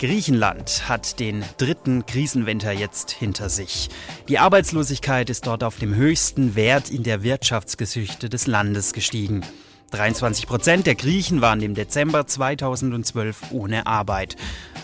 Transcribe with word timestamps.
Griechenland 0.00 0.88
hat 0.88 1.20
den 1.20 1.44
dritten 1.58 2.06
Krisenwinter 2.06 2.72
jetzt 2.72 3.10
hinter 3.10 3.50
sich. 3.50 3.90
Die 4.30 4.38
Arbeitslosigkeit 4.38 5.28
ist 5.28 5.46
dort 5.46 5.62
auf 5.62 5.76
dem 5.76 5.94
höchsten 5.94 6.54
Wert 6.54 6.88
in 6.90 7.02
der 7.02 7.22
Wirtschaftsgeschichte 7.22 8.30
des 8.30 8.46
Landes 8.46 8.94
gestiegen. 8.94 9.44
23 9.90 10.46
Prozent 10.46 10.86
der 10.86 10.94
Griechen 10.94 11.42
waren 11.42 11.60
im 11.60 11.74
Dezember 11.74 12.26
2012 12.26 13.50
ohne 13.50 13.86
Arbeit. 13.86 14.36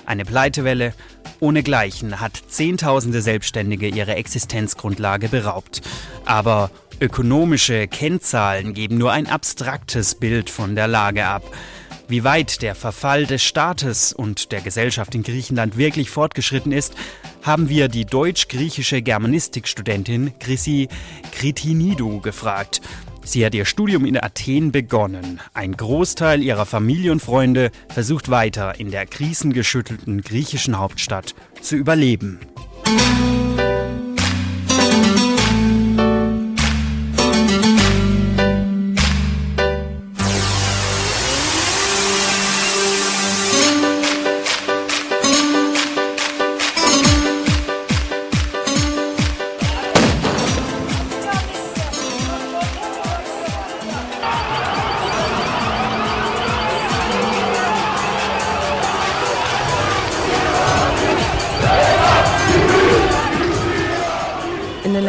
Eine 0.05 0.27
Pleitewelle 0.27 0.93
ohnegleichen 1.41 2.21
hat 2.21 2.39
Zehntausende 2.49 3.23
Selbstständige 3.23 3.89
ihre 3.89 4.17
Existenzgrundlage 4.17 5.31
beraubt. 5.31 5.81
Aber 6.27 6.71
ökonomische 7.01 7.89
Kennzahlen 7.89 8.75
geben 8.75 8.99
nur 8.99 9.13
ein 9.13 9.29
abstraktes 9.29 10.17
Bild 10.17 10.51
von 10.51 10.75
der 10.75 10.89
Lage 10.89 11.25
ab. 11.25 11.43
Wie 12.09 12.23
weit 12.23 12.63
der 12.63 12.77
Verfall 12.77 13.27
des 13.27 13.43
Staates 13.43 14.13
und 14.13 14.53
der 14.53 14.61
Gesellschaft 14.61 15.17
in 15.17 15.25
Griechenland 15.25 15.77
wirklich 15.77 16.09
fortgeschritten 16.09 16.71
ist, 16.71 16.95
haben 17.43 17.69
wir 17.69 17.89
die 17.89 18.05
deutsch-griechische 18.05 19.03
Germanistikstudentin 19.03 20.33
Chrissy 20.39 20.89
Kritinidou 21.33 22.21
gefragt. 22.21 22.81
Sie 23.25 23.45
hat 23.45 23.57
ihr 23.57 23.65
Studium 23.65 24.05
in 24.05 24.17
Athen 24.23 24.71
begonnen. 24.71 25.41
Ein 25.53 25.77
Großteil 25.77 26.45
ihrer 26.45 26.65
Familie 26.65 27.11
und 27.11 27.21
Freunde 27.21 27.73
versucht 27.89 28.31
weiter 28.31 28.79
in 28.79 28.93
der 28.93 29.05
krisengeschüttelten 29.05 30.23
griechischen 30.23 30.79
Hauptstadt 30.79 31.35
zu 31.61 31.75
überleben. 31.75 32.39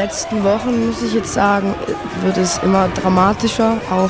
Letzten 0.08 0.42
Wochen, 0.46 0.88
muss 0.88 1.02
ich 1.02 1.14
jetzt 1.14 1.34
sagen, 1.34 1.76
wird 2.24 2.38
es 2.38 2.60
immer 2.60 2.88
dramatischer, 2.88 3.76
auch 3.92 4.10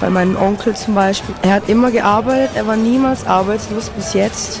bei 0.00 0.08
meinem 0.08 0.36
Onkel 0.36 0.76
zum 0.76 0.94
Beispiel. 0.94 1.34
Er 1.42 1.54
hat 1.54 1.68
immer 1.68 1.90
gearbeitet, 1.90 2.50
er 2.54 2.68
war 2.68 2.76
niemals 2.76 3.26
arbeitslos 3.26 3.90
bis 3.90 4.12
jetzt. 4.12 4.60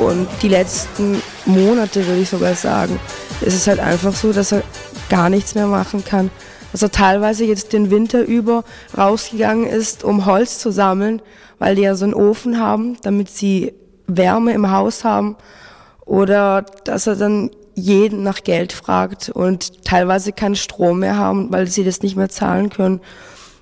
Und 0.00 0.28
die 0.40 0.46
letzten 0.46 1.20
Monate, 1.46 2.06
würde 2.06 2.20
ich 2.20 2.30
sogar 2.30 2.54
sagen, 2.54 3.00
ist 3.40 3.54
es 3.54 3.66
halt 3.66 3.80
einfach 3.80 4.14
so, 4.14 4.32
dass 4.32 4.52
er 4.52 4.62
gar 5.08 5.30
nichts 5.30 5.56
mehr 5.56 5.66
machen 5.66 6.04
kann. 6.04 6.30
Dass 6.70 6.82
er 6.82 6.92
teilweise 6.92 7.44
jetzt 7.44 7.72
den 7.72 7.90
Winter 7.90 8.22
über 8.22 8.62
rausgegangen 8.96 9.66
ist, 9.66 10.04
um 10.04 10.26
Holz 10.26 10.60
zu 10.60 10.70
sammeln, 10.70 11.22
weil 11.58 11.74
die 11.74 11.82
ja 11.82 11.96
so 11.96 12.04
einen 12.04 12.14
Ofen 12.14 12.60
haben, 12.60 12.98
damit 13.02 13.30
sie 13.30 13.74
Wärme 14.06 14.52
im 14.52 14.70
Haus 14.70 15.02
haben. 15.02 15.34
Oder 16.06 16.64
dass 16.84 17.08
er 17.08 17.16
dann 17.16 17.50
jeden 17.74 18.22
nach 18.22 18.42
Geld 18.42 18.72
fragt 18.72 19.28
und 19.28 19.84
teilweise 19.84 20.32
keinen 20.32 20.56
Strom 20.56 21.00
mehr 21.00 21.16
haben, 21.16 21.52
weil 21.52 21.66
sie 21.66 21.84
das 21.84 22.02
nicht 22.02 22.16
mehr 22.16 22.28
zahlen 22.28 22.70
können. 22.70 23.00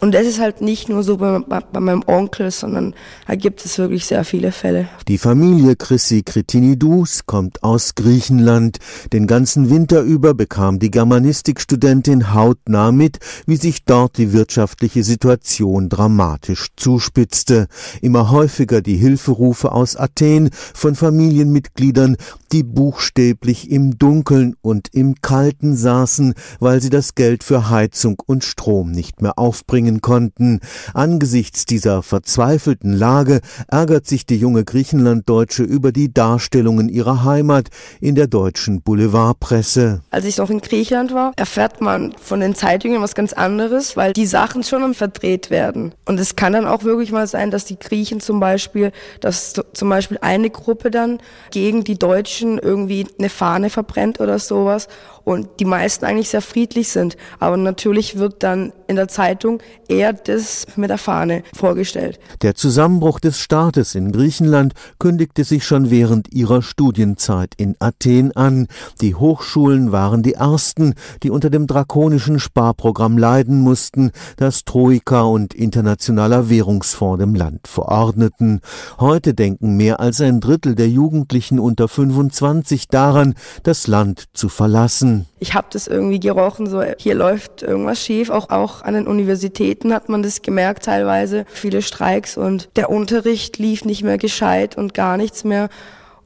Und 0.03 0.11
das 0.15 0.27
ist 0.27 0.41
halt 0.41 0.61
nicht 0.61 0.89
nur 0.89 1.05
so 1.05 1.19
bei, 1.19 1.39
bei, 1.39 1.79
meinem 1.79 2.03
Onkel, 2.09 2.51
sondern 2.51 2.93
da 3.29 3.37
gibt 3.37 3.65
es 3.65 3.79
wirklich 3.79 4.05
sehr 4.05 4.25
viele 4.25 4.51
Fälle. 4.51 4.89
Die 5.07 5.17
Familie 5.17 5.77
Chrissy 5.77 6.25
Kritinidous 6.25 7.25
kommt 7.25 7.63
aus 7.63 7.95
Griechenland. 7.95 8.79
Den 9.13 9.29
ganzen 9.29 9.71
Winter 9.71 10.03
über 10.03 10.35
bekam 10.35 10.81
die 10.81 10.91
Germanistikstudentin 10.91 12.35
hautnah 12.35 12.91
mit, 12.91 13.21
wie 13.47 13.55
sich 13.55 13.85
dort 13.85 14.19
die 14.19 14.33
wirtschaftliche 14.33 15.05
Situation 15.05 15.89
dramatisch 15.89 16.71
zuspitzte. 16.75 17.69
Immer 18.01 18.33
häufiger 18.33 18.83
die 18.83 18.97
Hilferufe 18.97 19.71
aus 19.71 19.95
Athen 19.95 20.51
von 20.75 20.97
Familienmitgliedern, 20.97 22.17
die 22.51 22.65
buchstäblich 22.65 23.71
im 23.71 23.99
Dunkeln 23.99 24.57
und 24.63 24.89
im 24.93 25.15
Kalten 25.23 25.77
saßen, 25.77 26.35
weil 26.59 26.83
sie 26.83 26.91
das 26.91 27.15
Geld 27.15 27.45
für 27.45 27.71
Heizung 27.71 28.21
und 28.27 28.43
Strom 28.43 28.91
nicht 28.91 29.23
mehr 29.23 29.39
aufbringen 29.39 29.92
bringen 29.93 30.01
konnten. 30.01 30.61
Angesichts 30.95 31.67
dieser 31.67 32.03
verzweifelten 32.03 32.93
Lage 32.93 33.41
ärgert 33.69 34.07
sich 34.07 34.27
die 34.27 34.37
junge 34.37 34.65
Griechenlanddeutsche 34.65 35.63
über 35.63 35.93
die 35.93 36.13
Darstellungen 36.13 36.89
ihrer 36.89 37.25
Heimat 37.25 37.69
in 38.01 38.15
der 38.15 38.27
deutschen 38.27 38.83
Boulevardpresse. 38.83 40.01
Als 40.11 40.25
ich 40.25 40.39
noch 40.39 40.51
in 40.51 40.61
Griechenland 40.61 41.13
war, 41.13 41.33
erfährt 41.37 41.81
man 41.81 42.15
von 42.21 42.41
den 42.41 42.55
Zeitungen 42.55 43.03
was 43.03 43.15
ganz 43.15 43.33
anderes, 43.33 43.97
weil 43.97 44.13
die 44.13 44.27
Sachen 44.27 44.63
schon 44.63 44.95
verdreht 44.95 45.51
werden. 45.51 45.95
Und 46.07 46.19
es 46.19 46.37
kann 46.37 46.53
dann 46.53 46.67
auch 46.67 46.85
wirklich 46.85 47.13
mal 47.13 47.27
sein, 47.27 47.51
dass 47.51 47.65
die 47.65 47.79
Griechen 47.79 48.21
zum 48.21 48.41
Beispiel, 48.41 48.93
dass 49.21 49.55
zum 49.73 49.89
Beispiel 49.89 50.19
eine 50.21 50.51
Gruppe 50.51 50.91
dann 50.91 51.19
gegen 51.51 51.85
die 51.85 51.99
Deutschen 51.99 52.59
irgendwie 52.59 53.07
eine 53.19 53.29
Fahne 53.29 53.71
verbrennt 53.71 54.21
oder 54.21 54.39
sowas 54.39 54.89
und 55.25 55.49
die 55.61 55.65
meisten 55.65 56.05
eigentlich 56.05 56.29
sehr 56.29 56.43
friedlich 56.43 56.89
sind. 56.89 57.17
Aber 57.39 57.57
natürlich 57.57 58.19
wird 58.19 58.43
dann 58.43 58.73
in 58.87 58.97
der 58.97 59.09
Zeitung 59.09 59.61
eher 59.89 60.13
das 60.13 60.67
mit 60.77 60.91
der 60.91 60.99
Fahne 60.99 61.43
vorgestellt. 61.55 62.21
Der 62.43 62.55
Zusammenbruch 62.55 63.21
des 63.21 63.39
Staates 63.39 63.95
in 63.95 64.13
Griechenland 64.13 64.75
kündigte 64.99 65.45
sich 65.45 65.65
schon 65.65 65.91
während 65.91 66.33
ihrer 66.33 66.63
Studienzeit 66.63 67.55
in 67.57 67.77
Athen 67.79 68.37
an. 68.37 68.69
Die 69.01 69.15
Hochschulen 69.15 69.93
waren 69.93 70.23
die 70.23 70.35
ersten, 70.35 70.95
die 71.23 71.31
unter 71.31 71.51
dem 71.51 71.67
drakonischen 71.67 72.39
Sparprogramm 72.39 73.19
leiden 73.19 73.61
mussten, 73.61 74.13
das 74.37 74.65
Troika 74.65 75.23
und 75.23 75.55
Internationaler 75.55 76.49
Währungsfonds 76.51 77.23
dem 77.23 77.35
Land 77.35 77.69
verordneten. 77.69 78.61
Heute 78.99 79.35
denken 79.35 79.77
mehr 79.77 80.01
als 80.01 80.21
ein 80.21 80.41
Drittel 80.41 80.75
der 80.75 80.89
Jugendlichen 80.89 81.59
unter 81.59 81.89
25 81.89 82.89
daran, 82.89 83.35
das 83.63 83.87
Land 83.87 84.25
zu 84.35 84.49
verlassen. 84.49 85.27
Ich 85.39 85.55
habe 85.55 85.69
das 85.71 85.87
irgendwie 85.87 86.21
gerochen, 86.21 86.69
so 86.69 86.83
hier 86.99 87.15
läuft 87.15 87.63
irgendwas 87.63 88.01
schief. 88.01 88.31
Auch, 88.31 88.51
auch 88.51 88.83
an 88.83 88.95
den 88.95 89.07
Universitäten 89.07 89.72
hat 89.93 90.09
man 90.09 90.23
das 90.23 90.43
gemerkt 90.43 90.85
teilweise. 90.85 91.45
Viele 91.53 91.83
Streiks 91.83 92.37
und 92.37 92.69
der 92.77 92.91
Unterricht 92.91 93.59
lief 93.59 93.85
nicht 93.85 94.03
mehr 94.03 94.19
gescheit 94.19 94.77
und 94.77 94.95
gar 94.95 95.17
nichts 95.17 95.45
mehr. 95.45 95.69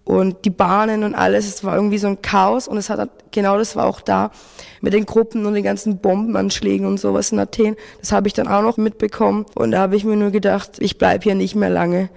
Und 0.04 0.44
die 0.44 0.50
Bahnen 0.50 1.02
und 1.02 1.16
alles, 1.16 1.46
es 1.48 1.64
war 1.64 1.74
irgendwie 1.74 1.98
so 1.98 2.06
ein 2.06 2.22
Chaos 2.22 2.68
und 2.68 2.76
es 2.76 2.90
hat 2.90 3.10
genau 3.32 3.58
das 3.58 3.74
war 3.74 3.86
auch 3.86 4.00
da 4.00 4.30
mit 4.80 4.92
den 4.92 5.04
Gruppen 5.04 5.46
und 5.46 5.54
den 5.54 5.64
ganzen 5.64 5.98
Bombenanschlägen 5.98 6.86
und 6.86 7.00
sowas 7.00 7.32
in 7.32 7.40
Athen. 7.40 7.74
Das 8.00 8.12
habe 8.12 8.28
ich 8.28 8.34
dann 8.34 8.46
auch 8.46 8.62
noch 8.62 8.76
mitbekommen 8.76 9.46
und 9.56 9.72
da 9.72 9.80
habe 9.80 9.96
ich 9.96 10.04
mir 10.04 10.16
nur 10.16 10.30
gedacht, 10.30 10.76
ich 10.78 10.96
bleib 10.96 11.24
hier 11.24 11.34
nicht 11.34 11.56
mehr 11.56 11.70
lange. 11.70 12.08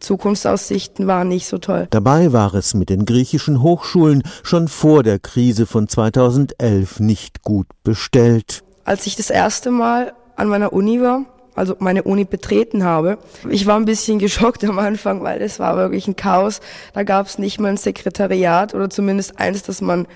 Zukunftsaussichten 0.00 1.06
waren 1.06 1.28
nicht 1.28 1.46
so 1.46 1.56
toll. 1.56 1.88
Dabei 1.90 2.32
war 2.32 2.54
es 2.54 2.74
mit 2.74 2.90
den 2.90 3.04
griechischen 3.04 3.62
Hochschulen 3.62 4.22
schon 4.42 4.68
vor 4.68 5.02
der 5.02 5.18
Krise 5.18 5.64
von 5.66 5.88
2011 5.88 7.00
nicht 7.00 7.42
gut 7.42 7.66
bestellt. 7.82 8.62
Als 8.84 9.06
ich 9.06 9.16
das 9.16 9.30
erste 9.30 9.70
Mal 9.70 10.12
an 10.38 10.48
meiner 10.48 10.72
Uni 10.72 11.00
war, 11.00 11.24
also 11.54 11.74
meine 11.80 12.04
Uni 12.04 12.24
betreten 12.24 12.84
habe. 12.84 13.18
Ich 13.50 13.66
war 13.66 13.76
ein 13.76 13.84
bisschen 13.84 14.18
geschockt 14.26 14.64
am 14.64 14.78
Anfang, 14.78 15.22
weil 15.22 15.42
es 15.42 15.58
war 15.58 15.76
wirklich 15.76 16.06
ein 16.06 16.16
Chaos. 16.16 16.60
Da 16.94 17.02
gab 17.02 17.26
es 17.26 17.38
nicht 17.38 17.60
mal 17.60 17.68
ein 17.68 17.76
Sekretariat 17.76 18.74
oder 18.74 18.88
zumindest 18.88 19.38
eins, 19.38 19.64
das 19.64 19.80
man, 19.80 20.06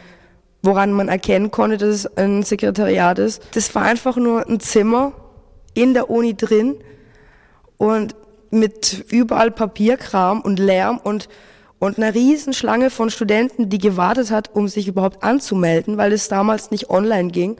woran 0.63 0.93
man 0.93 1.09
erkennen 1.09 1.51
konnte, 1.51 1.77
dass 1.77 1.89
es 1.89 2.17
ein 2.17 2.45
Sekretariat 2.45 3.19
ist. 3.19 3.43
Das 3.55 3.75
war 3.75 3.83
einfach 3.83 4.17
nur 4.17 4.49
ein 4.49 4.61
Zimmer 4.61 5.13
in 5.75 5.93
der 5.95 6.09
Uni 6.09 6.37
drin 6.37 6.77
und 7.77 8.15
mit 8.51 9.07
überall 9.11 9.51
Papierkram 9.51 10.41
und 10.41 10.59
Lärm 10.59 11.01
und 11.03 11.29
und 11.79 11.99
einer 11.99 12.15
Riesenschlange 12.15 12.91
von 12.91 13.11
Studenten, 13.11 13.69
die 13.69 13.79
gewartet 13.79 14.31
hat, 14.31 14.55
um 14.55 14.69
sich 14.69 14.87
überhaupt 14.87 15.25
anzumelden, 15.25 15.97
weil 15.97 16.13
es 16.13 16.29
damals 16.29 16.71
nicht 16.71 16.91
online 16.91 17.33
ging 17.33 17.57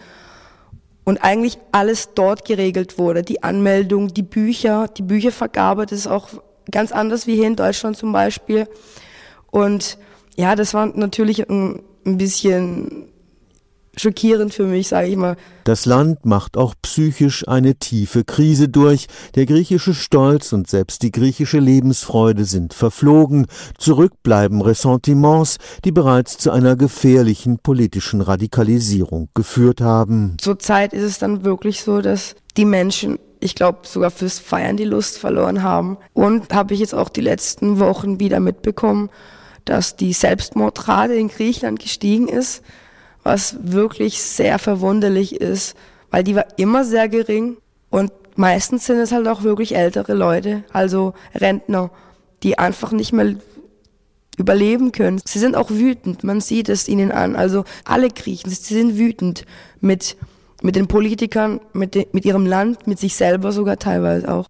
und 1.05 1.23
eigentlich 1.25 1.59
alles 1.73 2.11
dort 2.15 2.45
geregelt 2.45 2.99
wurde. 2.99 3.23
Die 3.23 3.43
Anmeldung, 3.43 4.09
die 4.09 4.23
Bücher, 4.23 4.89
die 4.89 5.03
Büchervergabe, 5.03 5.87
das 5.87 6.01
ist 6.01 6.07
auch 6.07 6.29
ganz 6.71 6.93
anders 6.93 7.27
wie 7.27 7.35
hier 7.37 7.47
in 7.47 7.57
Deutschland 7.57 7.97
zum 7.97 8.13
Beispiel. 8.13 8.69
Und 9.51 9.99
ja, 10.37 10.55
das 10.55 10.75
war 10.75 10.87
natürlich 10.87 11.49
ein, 11.49 11.83
ein 12.07 12.19
bisschen 12.19 13.12
schockierend 13.97 14.55
für 14.55 14.65
mich, 14.65 14.89
sage 14.89 15.09
ich 15.09 15.17
mal. 15.17 15.37
Das 15.65 15.87
Land 15.87 16.25
macht 16.25 16.57
auch 16.57 16.75
psychisch 16.83 17.47
eine 17.47 17.75
tiefe 17.75 18.25
Krise 18.25 18.69
durch. 18.69 19.07
Der 19.35 19.47
griechische 19.47 19.95
Stolz 19.95 20.53
und 20.53 20.69
selbst 20.69 21.03
die 21.03 21.13
griechische 21.13 21.59
Lebensfreude 21.59 22.45
sind 22.45 22.75
verflogen. 22.75 23.47
Zurück 23.79 24.13
bleiben 24.23 24.63
Ressentiments, 24.63 25.59
die 25.85 25.93
bereits 25.93 26.39
zu 26.39 26.51
einer 26.51 26.77
gefährlichen 26.77 27.59
politischen 27.59 28.21
Radikalisierung 28.21 29.29
geführt 29.35 29.81
haben. 29.81 30.37
Zurzeit 30.41 30.93
ist 30.93 31.05
es 31.05 31.19
dann 31.19 31.45
wirklich 31.45 31.83
so, 31.83 32.01
dass 32.01 32.35
die 32.57 32.65
Menschen 32.65 33.19
ich 33.43 33.57
glaube, 33.57 33.81
sogar 33.83 34.13
fürs 34.13 34.39
Feiern 34.39 34.77
die 34.77 34.85
Lust 34.85 35.19
verloren 35.19 35.65
haben. 35.65 35.99
Und 36.13 36.55
habe 36.55 36.75
ich 36.75 36.81
jetzt 36.81 36.95
auch 36.95 37.09
die 37.09 37.21
letzten 37.21 37.81
Wochen 37.81 38.21
wieder 38.21 38.39
mitbekommen, 38.39 39.11
dass 39.65 39.97
die 39.97 40.13
Selbstmordrate 40.13 41.15
in 41.15 41.27
Griechenland 41.27 41.81
gestiegen 41.81 42.29
ist, 42.29 42.63
was 43.23 43.57
wirklich 43.63 44.23
sehr 44.23 44.59
verwunderlich 44.59 45.41
ist, 45.41 45.77
weil 46.11 46.25
die 46.25 46.35
war 46.35 46.47
immer 46.57 46.85
sehr 46.85 47.09
gering 47.09 47.57
und 47.91 48.11
meistens 48.37 48.87
sind 48.87 48.99
es 48.99 49.13
halt 49.13 49.29
auch 49.29 49.43
wirklich 49.43 49.75
ältere 49.75 50.15
Leute, 50.15 50.65
also 50.73 51.15
Rentner, 51.35 51.91
die 52.43 52.59
einfach 52.59 52.93
nicht 52.93 53.13
mehr 53.13 53.37
überleben 54.39 54.93
können. 54.93 55.21
Sie 55.25 55.39
sind 55.39 55.57
auch 55.57 55.71
wütend, 55.71 56.25
man 56.25 56.41
sieht 56.41 56.69
es 56.69 56.89
ihnen 56.89 57.13
an. 57.13 57.37
Also 57.37 57.65
alle 57.85 58.09
Griechen, 58.09 58.51
sie 58.51 58.75
sind 58.75 58.97
wütend 58.97 59.45
mit, 59.81 60.17
mit 60.63 60.75
den 60.77 60.89
Politikern, 60.89 61.61
mit, 61.73 61.95
de, 61.95 62.07
mit 62.13 62.25
ihrem 62.25 62.47
Land, 62.47 62.87
mit 62.87 62.99
sich 62.99 63.15
selber 63.15 63.53
sogar 63.53 63.79
teilweise 63.79 64.33
auch. 64.33 64.47